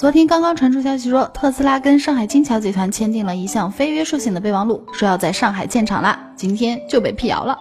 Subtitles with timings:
[0.00, 6.18] 昨天刚刚传出消息说，特斯拉跟上海金桥集团签订了一项非约束性的备忘录，说要在上海建厂啦。
[6.34, 7.58] 今天就被辟谣了。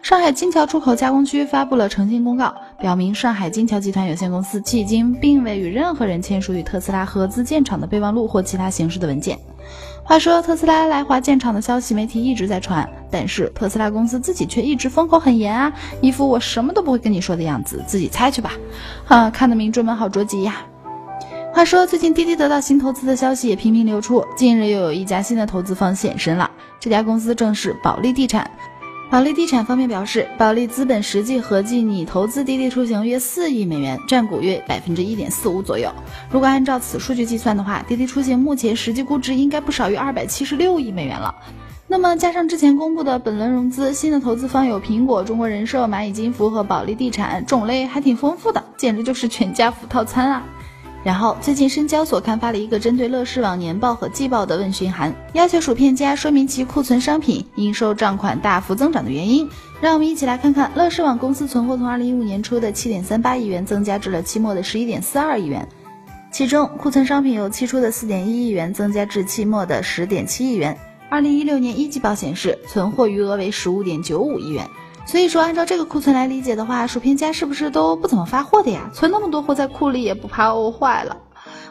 [0.00, 9.36] 上海金桥出口加工区发布了澄清公告，表明上海金桥集团有限公司迄今并未与任何人签署与特斯拉合资建厂的备忘录或其他形式的文件。
[10.04, 18.52] 话说，特斯拉来华建厂的消息，媒体一直在传，但是特斯拉公司自己却一直封口很严啊，一副我什么都不会跟你说的样子，自己猜去吧。
[19.08, 20.62] 啊，看得民众们好着急呀。
[21.54, 28.50] 话说，最近滴滴得到新投资的消息也频频流出，近日又有一家新的投资方现身了，这家公司正是保利地产。
[29.10, 35.92] 保利地产方面表示，保利资本实际合计拟投资滴滴出行约四亿美元，占股约百分之一点四五左右。
[36.30, 41.34] 如果按照此数据计算的话，滴滴出行目前实际估值应该不少于二百七十六亿美元了。
[41.86, 50.42] 那么加上之前公布的本轮融资，新的投资方有苹果、中国人寿、蚂蚁金服和保利地产，种类还挺丰富的，简直就是全家福套餐啊！
[51.04, 59.48] 然后，最近深交所刊发了一个针对乐视网年报和季报的问询函，要求薯片家说明其库存商品应收账款大幅增长的原因。
[59.80, 65.66] 让我们一起来看看乐视网公司存货从二零一五年初的七点三八亿元增加至了期末的十一点四二亿元，
[66.30, 70.78] 其中库存商品由期初的四点一亿元增加至期末的十点七亿元。
[71.10, 74.68] 二零一六年一季报显示，存货余额为十五点九五亿元。
[75.04, 78.90] 所以说，按照这个库存来理解的话，薯片家是不是都不怎么发货的呀？
[78.94, 81.16] 存那么多货在库里也不怕沤坏了？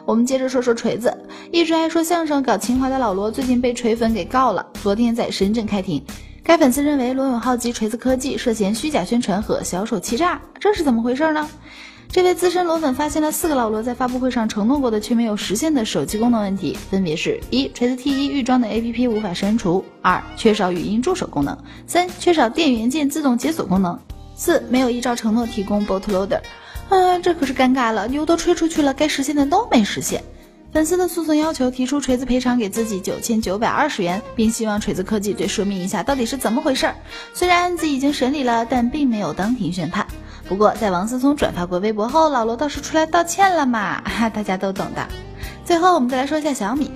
[0.04, 1.16] 我们接着说说锤子，
[1.50, 4.64] 一直爱说相声、搞情怀的老罗最近被锤粉给告了。
[4.82, 6.04] 昨天在深圳开庭，
[6.42, 11.48] 该粉丝认为罗永浩及锤子科技涉嫌虚假宣传和销售欺诈，这是怎么回事呢？
[12.12, 23.96] 这位资深罗粉发现了四个老罗在发布会上承诺过的却没有实现的手机功能问题，分别是：一、锤子 T1 预装的 APP 无法删除；二、缺少语音助手功能；三、缺少电源键自动解锁功能；
[24.36, 26.42] 四、没有依照承诺提供 Bootloader。
[26.90, 30.22] 啊，这可是尴尬了，牛都吹出去了，该实现的都没实现。
[30.70, 36.92] 粉丝的诉讼要求提出锤子赔偿给自己九千九百二十元，并希望锤子科技对说明一下到底是怎么回事。
[37.32, 40.06] 虽然案子已经审理了，但并没有当庭宣判。
[40.48, 45.06] 不过，在王思聪转发过微博后，老罗倒是出来道歉了嘛，哈 大家都懂的。
[45.64, 46.90] 最后，我们再来说一下小米。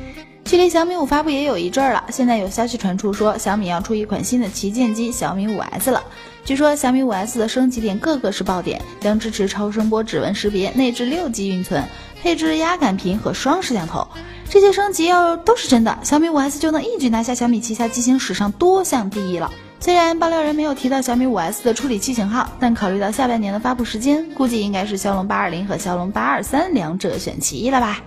[0.45, 6.01] 距离小米五发布也有一阵了，现在有消息传出说小米要出一款新的旗舰机小米五 S 了。
[6.45, 11.83] 据说小米五 S 的升级点个个是爆点，将支持超声波指纹识别，内置六 G 运存，
[12.23, 14.07] 配置压感屏和双摄像头。
[14.49, 19.51] 这些升级要都是真的，小米五 S 就能一举拿下小米旗下机型史上多项第一了。
[19.87, 28.03] 虽然爆料人没有提到小米五 S 的处理器型号，但考虑到下半年的发布时间，估计应该是骁龙八二零和骁龙八二三两者选其一了吧。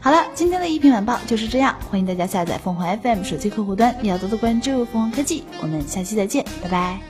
[0.00, 5.44] 好了，今天的一品晚报就是这样，欢迎大家下载凤凰 FM 手机客户端，也要多多关注凤凰科技。
[5.60, 7.09] 我们下期再见，拜拜。